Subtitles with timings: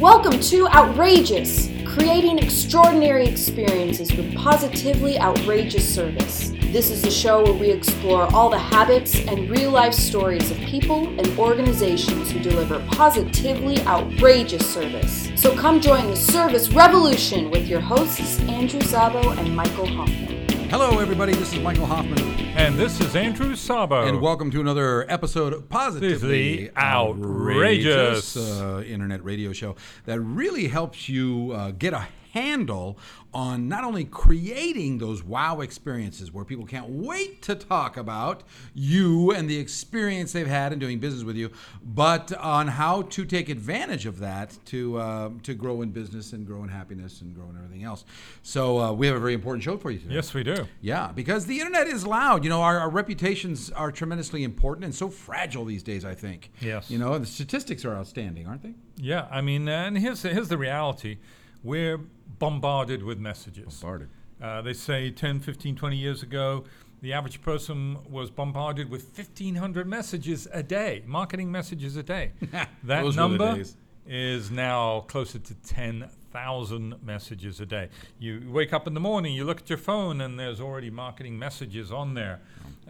[0.00, 6.54] Welcome to Outrageous, creating extraordinary experiences with positively outrageous service.
[6.72, 10.56] This is the show where we explore all the habits and real life stories of
[10.56, 15.28] people and organizations who deliver positively outrageous service.
[15.36, 20.39] So come join the service revolution with your hosts, Andrew Zabo and Michael Hoffman.
[20.70, 21.32] Hello, everybody.
[21.34, 22.18] This is Michael Hoffman,
[22.56, 24.06] And this is Andrew Sabo.
[24.06, 28.36] and welcome to another episode of Positively Positively Outrageous.
[28.36, 29.74] uh, internet radio show
[30.06, 32.98] that really helps you uh, get a handle
[33.32, 38.42] on not only creating those wow experiences where people can't wait to talk about
[38.74, 41.50] you and the experience they've had in doing business with you,
[41.82, 46.46] but on how to take advantage of that to uh, to grow in business and
[46.46, 48.04] grow in happiness and grow in everything else.
[48.42, 50.14] So uh, we have a very important show for you today.
[50.14, 50.66] Yes, we do.
[50.80, 52.44] Yeah, because the internet is loud.
[52.44, 56.50] You know, our, our reputations are tremendously important and so fragile these days, I think.
[56.60, 56.90] Yes.
[56.90, 58.74] You know, the statistics are outstanding, aren't they?
[58.96, 61.18] Yeah, I mean, and here's, here's the reality
[61.62, 61.98] we're
[62.38, 63.80] bombarded with messages.
[63.80, 64.08] Bombarded.
[64.42, 66.64] Uh, they say 10, 15, 20 years ago,
[67.02, 72.32] the average person was bombarded with 1,500 messages a day, marketing messages a day.
[72.50, 73.62] that Those were the number
[74.06, 77.88] is now closer to 10,000 messages a day.
[78.18, 81.38] You wake up in the morning, you look at your phone, and there's already marketing
[81.38, 82.40] messages on there.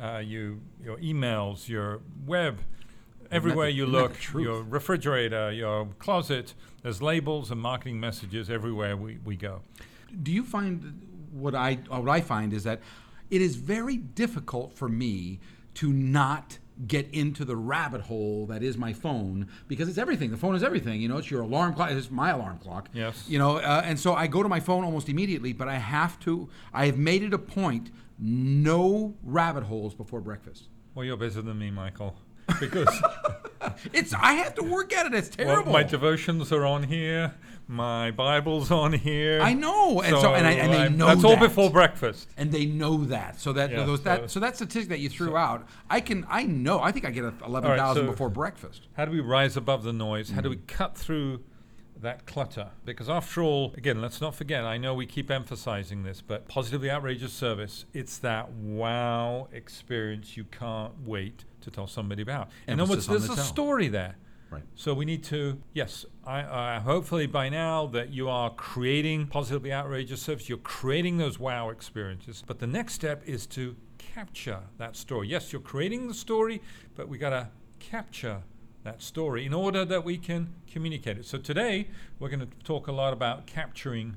[0.01, 2.61] Uh, you, your emails, your web,
[3.31, 9.37] everywhere you look, your refrigerator, your closet, there's labels and marketing messages everywhere we, we
[9.37, 9.61] go.
[10.22, 12.81] Do you find what I what I find is that
[13.31, 15.39] it is very difficult for me
[15.75, 20.31] to not get into the rabbit hole that is my phone because it's everything.
[20.31, 21.00] The phone is everything.
[21.00, 21.91] You know, it's your alarm clock.
[21.91, 22.89] It's my alarm clock.
[22.92, 23.25] Yes.
[23.28, 26.19] You know, uh, and so I go to my phone almost immediately, but I have
[26.20, 26.48] to.
[26.72, 30.69] I have made it a point no rabbit holes before breakfast.
[30.94, 32.17] Well, you're better than me, Michael.
[32.59, 32.89] Because
[33.93, 35.15] It's I have to work at it.
[35.15, 35.73] It's well, terrible.
[35.73, 37.34] my devotions are on here,
[37.69, 39.41] my Bible's on here.
[39.41, 41.41] I know, and so, and, I, and they I'm- know That's all that.
[41.41, 42.28] before breakfast.
[42.37, 43.39] and they know that.
[43.39, 46.27] So that Yeah, those that so- so that statistic that you threw out, I can
[46.28, 46.81] I know.
[46.81, 48.88] I think I get eleven All thousand right, so- before breakfast.
[48.94, 50.31] How do we rise above the noise?
[50.31, 50.67] How do we Mm.
[50.67, 51.41] cut through
[52.00, 52.71] that clutter?
[52.87, 56.91] Because after all, again, let's not forget, I know we keep emphasizing this, but positively
[56.91, 62.50] outrageous service, it's that wow experience you can't wait to tell somebody about.
[62.66, 63.44] And other words, Emphasis there's the a tell.
[63.44, 64.16] story there.
[64.50, 64.62] Right.
[64.75, 69.72] So we need to, yes, I, I hopefully by now that you are creating positively
[69.72, 72.43] outrageous service, you're creating those wow experiences.
[72.44, 75.28] But the next step is to capture that story.
[75.28, 76.60] Yes, you're creating the story,
[76.97, 78.43] but we got to capture
[78.82, 81.26] that story in order that we can communicate it.
[81.26, 81.88] So today
[82.19, 84.16] we're going to talk a lot about capturing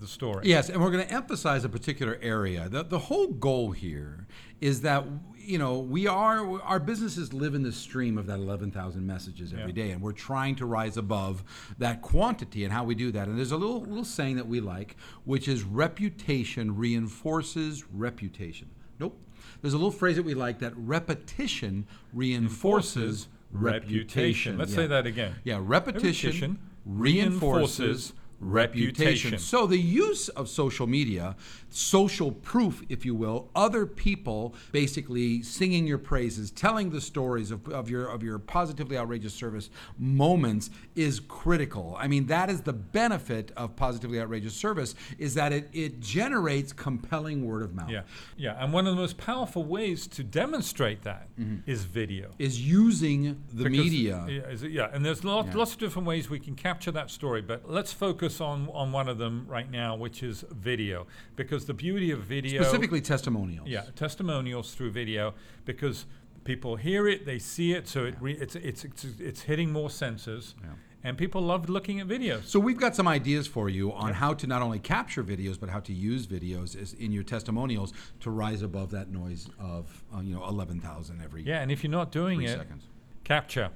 [0.00, 0.48] the story.
[0.48, 2.68] Yes, and we're going to emphasize a particular area.
[2.68, 4.26] The, the whole goal here
[4.60, 5.04] is that
[5.36, 9.66] you know we are our businesses live in the stream of that 11,000 messages every
[9.68, 9.72] Yeah.
[9.84, 11.44] day, and we're trying to rise above
[11.78, 13.28] that quantity and how we do that.
[13.28, 18.68] And there's a little little saying that we like, which is reputation reinforces reputation.
[18.98, 19.18] Nope.
[19.62, 24.56] There's a little phrase that we like that repetition reinforces reputation.
[24.58, 24.76] Let's Yeah.
[24.76, 25.34] say that again.
[25.44, 27.32] Yeah, repetition, Repetition reinforces
[27.80, 29.04] reinforces reputation.
[29.32, 29.38] reputation.
[29.38, 31.36] So the use of social media,
[31.68, 37.68] social proof, if you will, other people basically singing your praises, telling the stories of,
[37.68, 41.96] of your of your positively outrageous service moments is critical.
[41.98, 46.72] I mean, that is the benefit of positively outrageous service is that it, it generates
[46.72, 47.90] compelling word of mouth.
[47.90, 48.02] Yeah,
[48.36, 51.28] yeah, and one of the most powerful ways to demonstrate that
[51.66, 51.92] is Mm-hmm.
[51.92, 52.30] video.
[52.38, 54.26] Is using the Because- media.
[54.28, 55.56] Yeah, is yeah, and there's lot, Yeah.
[55.56, 59.08] lots of different ways we can capture that story, but let's focus on, on one
[59.08, 61.06] of them right now, which is video.
[61.36, 62.60] Because the beauty of video.
[62.62, 63.66] Specifically testimonials.
[63.66, 65.32] Yeah, testimonials through video,
[65.64, 66.04] because
[66.44, 69.88] people hear it, they see it, so it re- it's, it's, it's, it's hitting more
[69.88, 70.68] senses, Yeah.
[71.04, 72.44] and people love looking at videos.
[72.46, 75.68] So we've got some ideas for you on how to not only capture videos but
[75.68, 80.20] how to use videos as in your testimonials to rise above that noise of uh,
[80.20, 82.84] you know 11,000 every yeah, and if you're not doing it, seconds.
[83.24, 83.70] capture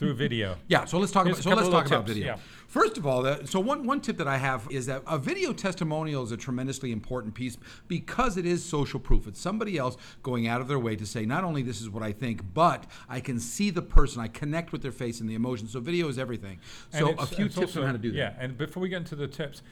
[0.00, 0.56] through video.
[0.66, 2.26] Yeah, so let's talk Here's about so let's talk little about video.
[2.26, 2.36] yeah.
[2.68, 5.52] First of all, the, so one one tip that I have is that a video
[5.52, 9.28] testimonial is a tremendously important piece because it is social proof.
[9.28, 12.02] It's somebody else going out of their way to say not only this is what
[12.02, 15.34] I think, but I can see the person, I connect with their face and the
[15.34, 15.68] emotion.
[15.68, 16.60] So video is everything.
[16.98, 18.16] So a few tips on how to do that.
[18.16, 19.62] Yeah, and before we get into the tips,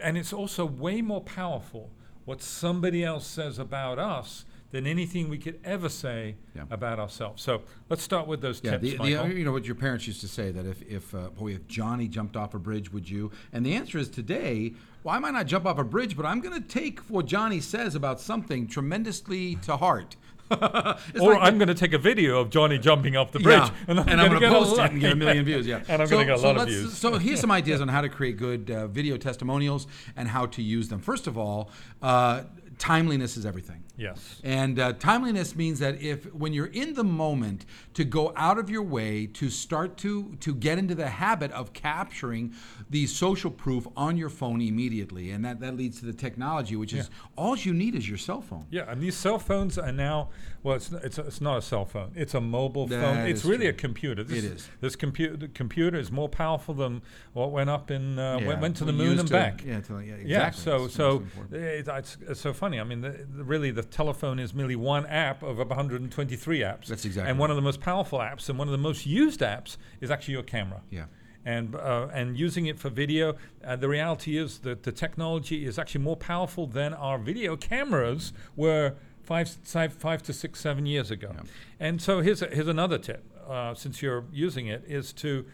[0.00, 1.90] and it's also way more powerful
[2.26, 4.44] what somebody else says about us
[4.74, 6.64] than anything we could ever say Yeah.
[6.68, 7.40] about ourselves.
[7.44, 9.28] So let's start with those Yeah, tips, the, the, Michael.
[9.38, 12.08] you know what your parents used to say that if if uh, boy if Johnny
[12.08, 13.30] jumped off a bridge, would you?
[13.52, 14.74] And the answer is today.
[15.04, 17.60] Well, I might not jump off a bridge, but I'm going to take what Johnny
[17.60, 20.16] says about something tremendously to heart.
[20.50, 23.70] Or like I'm going to take a video of Johnny jumping off the bridge, Yeah,
[23.88, 25.66] and I'm, going I'm to going to get post it and get a million views.
[25.66, 26.96] Yeah, and I'm so, going to get a so lot of views.
[26.98, 29.86] So here's some ideas on how to create good uh, video testimonials
[30.16, 31.00] and how to use them.
[31.00, 31.70] First of all,
[32.02, 32.42] uh,
[32.78, 33.83] timeliness is everything.
[33.96, 34.40] Yes.
[34.42, 37.64] And uh, timeliness means that if when you're in the moment
[37.94, 41.72] to go out of your way to start to to get into the habit of
[41.72, 42.52] capturing
[42.90, 46.92] the social proof on your phone immediately, and that that leads to the technology, which
[46.92, 48.66] is all you need is your cell phone.
[48.70, 50.30] Yeah, and these cell phones are now
[50.64, 53.18] well, it's it's, it's not a cell phone; it's a mobile phone.
[53.26, 53.70] It's really true.
[53.70, 54.24] a computer.
[54.24, 54.68] This It is.
[54.80, 57.02] This computer computer is more powerful than
[57.34, 59.62] what went up in uh, Yeah, went, went to the moon and to- back.
[59.62, 60.30] Yeah, to, yeah, exactly.
[60.30, 62.80] Yeah, so It's so it, it's, it's so funny.
[62.80, 66.86] I mean, the, the, really, the telephone is merely one app of about 123 apps.
[66.86, 69.40] That's exactly And one of the most powerful apps and one of the most used
[69.40, 70.82] apps is actually your camera.
[70.90, 71.06] Yeah.
[71.46, 75.78] And uh, and using it for video, uh, the reality is that the technology is
[75.78, 81.10] actually more powerful than our video cameras were five, five, five to six, seven years
[81.10, 81.34] ago.
[81.80, 83.24] And so here's a, here's another tip.
[83.46, 85.44] Uh, since you're using it, is to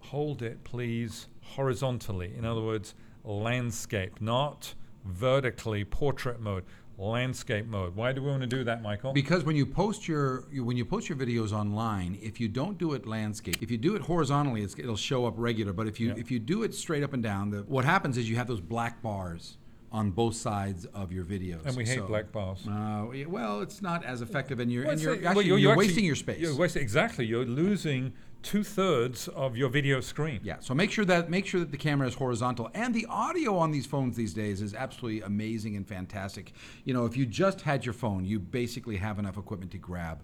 [0.00, 2.34] hold it, please, horizontally.
[2.36, 4.74] In other words, landscape, not
[5.04, 6.64] vertically portrait mode,
[6.98, 7.94] landscape mode.
[7.96, 9.12] Why do we want to do that, Michael?
[9.12, 12.78] Because when you post your you- when you post your videos online, if you don't
[12.78, 15.72] do it landscape, if you do it horizontally, it's, it'll show up regular.
[15.72, 16.14] But if you Yeah.
[16.16, 18.60] if you do it straight up and down, the, what happens is you have those
[18.60, 19.56] black bars
[19.92, 21.64] on both sides of your videos.
[21.66, 22.66] and we hate So- black bars.
[22.66, 25.76] Uh, well, it's not as effective, and you're Well, and you're, actually, well, you're, you're
[25.76, 26.40] wasting actually- your space.
[26.40, 27.26] You're wasting, exactly.
[27.26, 28.12] You're losing
[28.44, 30.38] two thirds of your video screen.
[30.44, 33.56] Yeah, so make sure that make sure that the camera is horizontal, and the audio
[33.56, 36.52] on these phones these days is absolutely amazing and fantastic.
[36.84, 40.22] You know, if you just had your phone, you basically have enough equipment to grab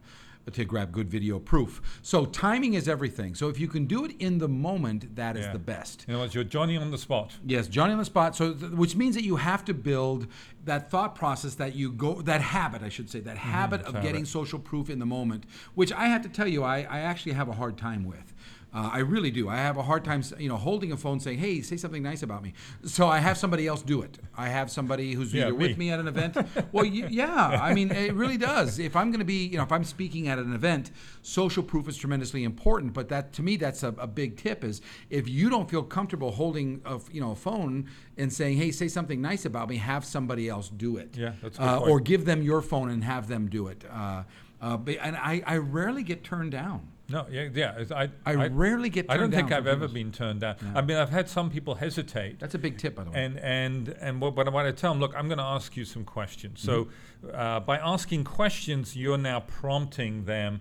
[0.53, 2.01] to grab good video proof.
[2.03, 3.35] So timing is everything.
[3.35, 5.53] So if you can do it in the moment, that is Yeah.
[5.53, 6.05] the best.
[6.09, 7.35] In other words, you're Johnny on the spot.
[7.47, 8.35] Yes, Johnny on the spot.
[8.35, 10.27] So, th- which means that you have to build
[10.65, 13.51] that thought process that you go, that habit, I should say, that mm-hmm.
[13.51, 14.03] habit of habit.
[14.03, 15.45] getting social proof in the moment.
[15.75, 18.35] Which I have to tell you, I, I actually have a hard time with.
[18.73, 19.49] Uh, I really do.
[19.49, 22.23] I have a hard time, you know, holding a phone saying, "Hey, say something nice
[22.23, 22.53] about me."
[22.85, 24.19] So I have somebody else do it.
[24.37, 25.87] I have somebody who's Yeah, either with me.
[25.87, 26.37] me at an event.
[26.73, 27.35] well, y- yeah.
[27.61, 28.79] I mean, it really does.
[28.79, 31.89] If I'm going to be, you know, if I'm speaking at an event, social proof
[31.89, 32.93] is tremendously important.
[32.93, 34.63] But that, to me, that's a, a big tip.
[34.63, 34.81] Is
[35.11, 38.87] if you don't feel comfortable holding, a, you know, a phone and saying, "Hey, say
[38.87, 41.17] something nice about me," have somebody else do it.
[41.17, 41.81] Yeah, that's uh.
[41.81, 43.85] Or give them your phone and have them do it.
[43.91, 44.23] Uh,
[44.61, 46.87] uh, but, and I, I rarely get turned down.
[47.11, 47.81] No, yeah, yeah.
[47.81, 49.95] it's- I, I rarely get I don't turned think down I've for ever videos.
[49.95, 50.57] been turned down.
[50.75, 52.39] I mean, I've had some people hesitate.
[52.39, 53.25] That's a big tip, by the way.
[53.25, 55.77] And and and what, what I want to tell them, look, I'm going to ask
[55.77, 56.61] you some questions.
[56.61, 56.89] So,
[57.25, 57.37] Mm-hmm.
[57.39, 60.61] uh, by asking questions, you're now prompting them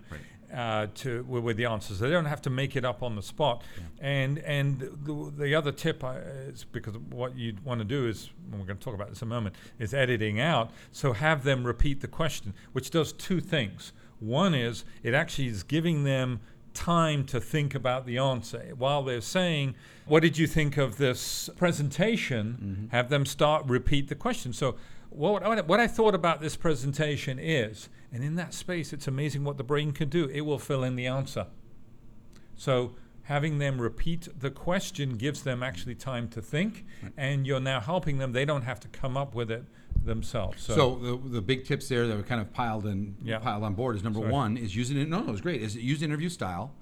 [0.52, 2.00] uh, to with, with the answers.
[2.00, 3.62] They don't have to make it up on the spot.
[4.00, 8.28] And and the, the other tip I, is because what you want to do is,
[8.50, 10.70] and we're going to talk about this in a moment, is editing out.
[10.92, 13.92] So have them repeat the question, which does two things.
[14.20, 16.40] One is it actually is giving them
[16.72, 18.72] time to think about the answer.
[18.78, 19.74] While they're saying
[20.06, 22.58] what did you think of this presentation?
[22.62, 22.96] Mm-hmm.
[22.96, 24.52] Have them start repeat the question.
[24.52, 24.76] So
[25.08, 29.08] what, what I- what i thought about this presentation is and in that space it's
[29.08, 30.28] amazing what the brain can do.
[30.32, 31.46] It will fill in the answer.
[32.56, 32.94] So
[33.24, 36.84] having them repeat the question gives them actually time to think
[37.16, 38.32] and you're now helping them.
[38.32, 39.64] They don't have to come up with it
[40.04, 43.38] themselves so, So the, the big tips there that were kind of piled in Yeah.
[43.38, 44.32] piled on board is number Sorry.
[44.32, 45.08] one is using it.
[45.08, 45.62] No, no, it's great.
[45.62, 46.72] Is use interview style.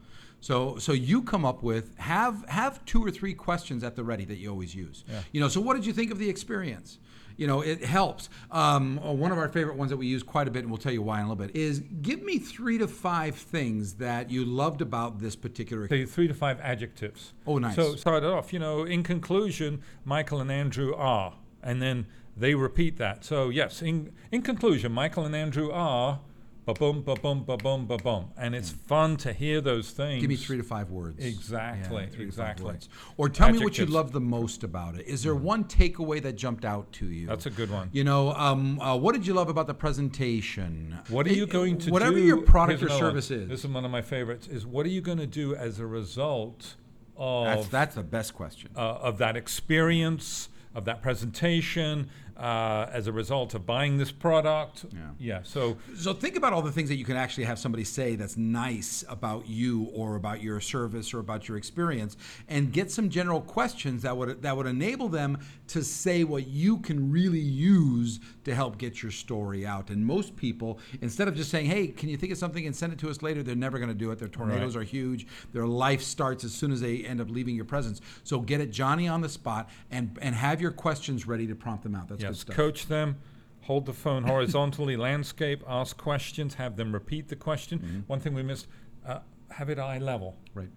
[0.40, 4.24] So so you come up with have have two or three questions at the ready
[4.26, 5.04] that you always use.
[5.08, 5.20] Yeah.
[5.32, 5.48] You know.
[5.48, 6.98] So what did you think of the experience?
[7.36, 8.28] You know, it helps.
[8.50, 10.78] Um, uh, one of our favorite ones that we use quite a bit, and we'll
[10.78, 14.28] tell you why in a little bit, is give me three to five things that
[14.28, 15.86] you loved about this particular.
[15.86, 17.32] Say three to five adjectives.
[17.46, 17.76] Oh, nice.
[17.76, 18.52] So start it off.
[18.52, 22.06] You know, in conclusion, Michael and Andrew are, and then
[22.38, 23.24] they repeat that.
[23.24, 26.20] So yes, in in conclusion, Michael and Andrew are,
[26.66, 30.20] ba boom, ba boom, ba boom, ba boom, and it's fun to hear those things.
[30.20, 31.24] Give me three to five words.
[31.24, 32.64] Exactly, three to five exactly.
[32.64, 32.88] words.
[33.16, 35.06] Or tell me what you love the most about it.
[35.06, 37.26] Is there one takeaway that jumped out to you?
[37.26, 37.88] That's a good one.
[37.92, 40.98] You know, um, uh, what did you love about the presentation?
[41.08, 42.20] What are you It- going to whatever do?
[42.22, 42.98] Whatever your product or one.
[42.98, 43.48] service is?
[43.48, 44.46] This is one of my favorites.
[44.46, 46.76] Is what are you going to do as a result
[47.16, 48.70] of That's that's the best question.
[48.76, 54.86] uh, of that experience, of that presentation, uh, as a result of buying this product.
[54.92, 55.00] Yeah.
[55.18, 55.40] Yeah.
[55.42, 58.36] So So think about all the things that you can actually have somebody say that's
[58.36, 62.16] nice about you or about your service or about your experience,
[62.48, 66.78] and get some general questions that would that would enable them to say what you
[66.78, 69.90] can really use to help get your story out.
[69.90, 72.92] And most people, instead of just saying, "Hey, can you think of something and send
[72.92, 74.18] it to us later?" they're never going to do it.
[74.18, 75.26] Their tornadoes are huge.
[75.52, 78.00] Their life starts as soon as they end up leaving your presence.
[78.22, 81.82] So get it Johnny on the spot and and have your questions ready to prompt
[81.82, 82.08] them out.
[82.08, 83.18] That's good yes, coach them,
[83.62, 87.78] hold the phone horizontally, landscape, ask questions, have them repeat the question.
[87.78, 88.00] Mm-hmm.
[88.06, 88.66] One thing we missed,
[89.06, 89.20] uh,
[89.50, 90.68] have it eye level, Right.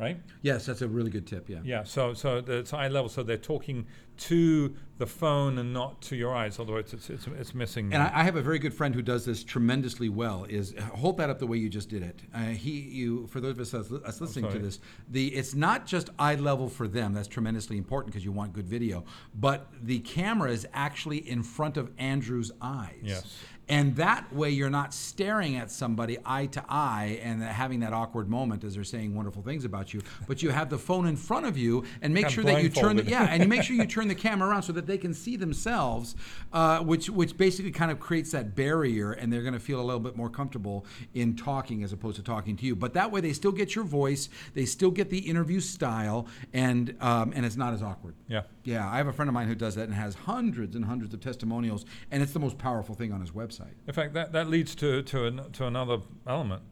[0.00, 0.20] Right?
[0.42, 1.48] Yes, that's a really good tip.
[1.48, 1.58] Yeah.
[1.64, 6.14] Yeah, so so it's eye level, so they're talking to the phone and not to
[6.14, 6.58] your eyes.
[6.58, 7.92] Although it's it's, it's missing.
[7.92, 10.44] And I, I have a very good friend who does this tremendously well.
[10.48, 12.20] Is hold that up the way you just did it.
[12.34, 15.86] Uh, he, you, for those of us, us, us listening to this, the it's not
[15.86, 17.14] just eye level for them.
[17.14, 19.04] That's tremendously important because you want good video.
[19.34, 23.00] But the camera is actually in front of Andrew's eyes.
[23.02, 23.38] Yes.
[23.70, 28.28] And that way, you're not staring at somebody eye to eye and having that awkward
[28.28, 30.02] moment as they're saying wonderful things about you.
[30.26, 32.68] But you have the phone in front of you, and make I'm sure that you
[32.68, 34.98] turn the yeah, and you make sure you turn the camera around so that they
[34.98, 36.16] can see themselves,
[36.52, 39.84] uh, which which basically kind of creates that barrier, and they're going to feel a
[39.84, 40.84] little bit more comfortable
[41.14, 42.74] in talking as opposed to talking to you.
[42.74, 46.96] But that way, they still get your voice, they still get the interview style, and
[47.00, 48.16] um, and it's not as awkward.
[48.28, 48.42] yeah.
[48.62, 51.14] Yeah, I have a friend of mine who does that and has hundreds and hundreds
[51.14, 53.59] of testimonials, and it's the most powerful thing on his website.
[53.86, 56.62] In fact, that, that leads to to, an, to another element.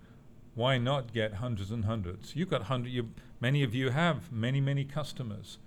[0.55, 2.35] Why not get hundreds and hundreds?
[2.35, 2.91] You've got hundred.
[2.91, 5.59] You, many of you have many many customers,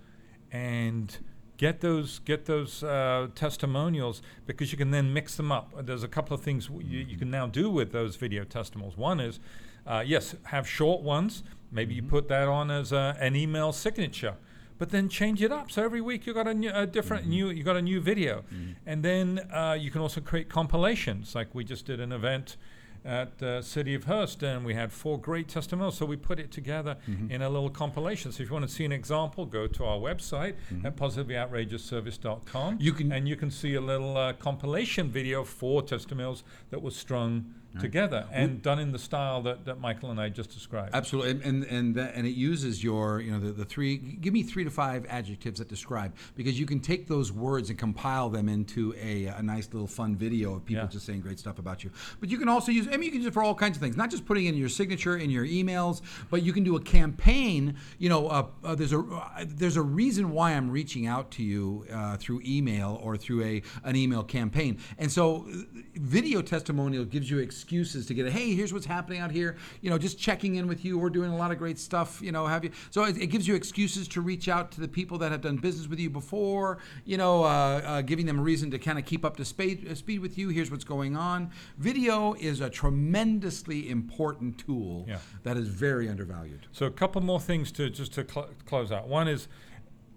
[0.51, 1.17] and
[1.57, 5.71] get those get those uh, testimonials because you can then mix them up.
[5.85, 8.97] There's a couple of things w- you, you can now do with those video testimonials.
[8.97, 9.39] One is,
[9.85, 11.43] uh, yes, have short ones.
[11.71, 14.35] Maybe you put that on as a, an email signature.
[14.81, 15.69] But then change it up.
[15.69, 18.43] So every week you got a, new, a different new, you got a new video,
[18.87, 21.35] and then uh, you can also create compilations.
[21.35, 22.57] Like we just did an event
[23.05, 25.97] at uh, City of Hurst, and we had four great testimonials.
[25.99, 26.97] So we put it together
[27.29, 28.31] in a little compilation.
[28.31, 32.77] So if you want to see an example, go to our website at positivelyoutrageousservice.com.
[32.79, 36.95] You can- and you can see a little uh, compilation video for testimonials that was
[36.95, 40.93] strung together and done in the style that, that Michael and I just described.
[40.93, 43.97] Absolutely, and and and, that, and it uses your you know the, the three.
[43.97, 47.79] Give me three to five adjectives that describe because you can take those words and
[47.79, 50.89] compile them into a, a nice little fun video of people Yeah.
[50.89, 51.91] just saying great stuff about you.
[52.19, 52.87] But you can also use.
[52.87, 53.95] I mean, you can use it for all kinds of things.
[53.95, 57.75] Not just putting in your signature in your emails, but you can do a campaign.
[57.99, 61.43] You know, uh, uh, there's a uh, there's a reason why I'm reaching out to
[61.43, 67.05] you uh, through email or through a an email campaign, and so uh, video testimonial
[67.05, 69.55] gives you excuses to get a hey, here's what's happening out here.
[69.81, 70.97] You know, just checking in with you.
[70.97, 72.19] We're doing a lot of great stuff.
[72.21, 72.71] You know, have you?
[72.89, 75.57] So it, it gives you excuses to reach out to the people that have done
[75.57, 76.79] business with you before.
[77.05, 79.87] You know, uh, uh, giving them a reason to kind of keep up to speed,
[79.89, 80.49] uh, speed with you.
[80.49, 81.51] Here's what's going on.
[81.77, 85.19] Video is a tremendously important tool Yeah.
[85.43, 86.65] that is very undervalued.
[86.71, 89.07] So a couple more things to just to cl- close out.
[89.07, 89.47] One is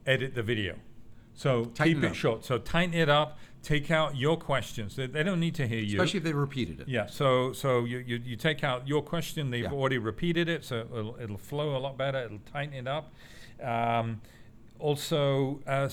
[0.06, 0.76] edit the video.
[1.34, 2.44] So Tighten keep it it, short.
[2.44, 3.38] So tighten it up.
[3.64, 4.94] Take out your questions.
[4.94, 5.97] They, they don't need to hear you.
[6.00, 6.88] Especially if they repeated it.
[6.88, 7.06] yeah.
[7.06, 9.50] So so you, you, you take out your question.
[9.50, 9.73] They've Yeah.
[9.73, 12.18] already repeated it, so it'll, it'll flow a lot better.
[12.25, 13.12] It'll tighten it up.
[13.62, 14.21] Um,
[14.78, 15.88] also, uh,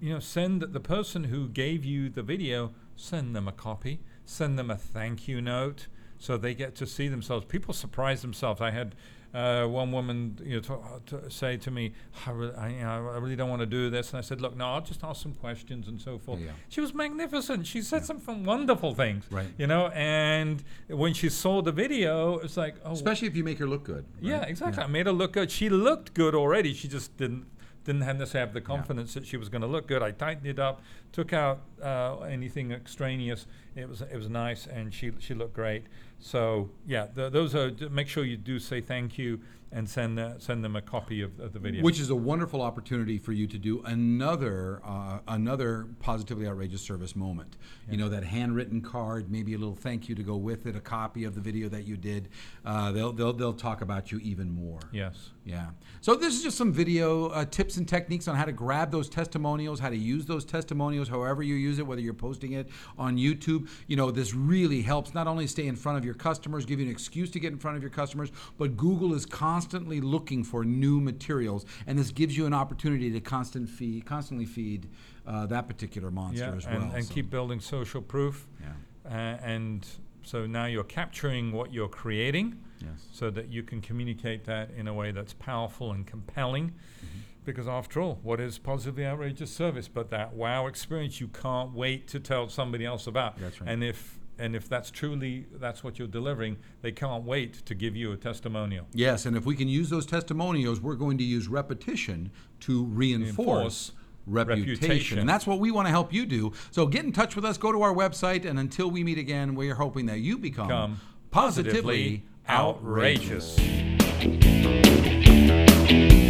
[0.00, 2.72] you know, send the person who gave you the video.
[2.96, 4.00] Send them a copy.
[4.24, 5.86] Send them a thank you note
[6.18, 7.44] so they get to see themselves.
[7.46, 8.60] People surprise themselves.
[8.60, 8.94] I had
[9.34, 11.92] uh, one woman you know, to, to say to me,
[12.26, 14.10] I, re- I, you know, I really don't want to do this.
[14.10, 16.40] And I said, Look, no, I'll just ask some questions and so forth.
[16.40, 16.50] Yeah.
[16.68, 17.66] She was magnificent.
[17.66, 19.24] She said some wonderful things.
[19.30, 19.46] Right.
[19.58, 23.58] You know, and when she saw the video, it's like, oh, Especially if you make
[23.58, 24.04] her look good.
[24.20, 24.48] yeah, right?
[24.48, 24.82] exactly.
[24.82, 25.50] I made her look good.
[25.50, 26.72] She looked good already.
[26.74, 27.46] She just didn't
[27.86, 30.02] didn't have necessarily have the confidence that she was going to look good.
[30.02, 33.46] I tightened it up, took out uh, anything extraneous.
[33.74, 35.84] It was it was nice, and she she looked great.
[36.18, 37.70] So yeah, th those are.
[37.90, 39.40] Make sure you do say thank you
[39.72, 41.82] and send uh, send them a copy of, of the video.
[41.82, 47.14] Which is a wonderful opportunity for you to do another uh, another positively outrageous service
[47.14, 47.56] moment.
[47.90, 50.80] You know that handwritten card, maybe a little thank you to go with it, a
[50.80, 52.28] copy of the video that you did.
[52.64, 54.80] Uh, they'll they'll they'll talk about you even more.
[54.92, 55.30] yes.
[55.46, 55.66] Yeah.
[56.00, 59.08] So this is just some video uh, tips and techniques on how to grab those
[59.08, 63.16] testimonials, how to use those testimonials, however you use it, whether you're posting it on
[63.16, 63.68] YouTube.
[63.86, 66.86] You know, this really helps not only stay in front of your customers, give you
[66.86, 70.64] an excuse to get in front of your customers, but Google is constantly looking for
[70.64, 74.88] new materials, and this gives you an opportunity to constant feed, constantly feed
[75.28, 76.92] uh, that particular monster Yeah, as and, well.
[76.96, 78.48] and So, keep building social proof.
[78.60, 78.72] Yeah.
[79.08, 79.86] Uh, and
[80.24, 82.60] so now you're capturing what you're creating.
[82.90, 83.06] Yes.
[83.12, 86.68] so that you can communicate that in a way that's powerful and compelling.
[86.68, 87.18] Mm-hmm.
[87.44, 92.08] Because after all, what is positively outrageous service but that wow experience you can't wait
[92.08, 93.38] to tell somebody else about?
[93.38, 93.70] That's right.
[93.70, 97.94] And if and if that's truly that's what you're delivering, they can't wait to give
[97.96, 98.86] you a testimonial.
[98.92, 103.46] Yes, and if we can use those testimonials, we're going to use repetition to reinforce.
[103.46, 103.92] Reinforce
[104.26, 104.72] Reputation.
[104.72, 105.18] reputation.
[105.20, 106.52] And that's what we want to help you do.
[106.72, 109.54] So get in touch with us, go to our website, and until we meet again,
[109.54, 111.00] we are hoping that you become, Become
[111.30, 113.58] positively, positively outrageous.
[113.58, 116.25] outrageous.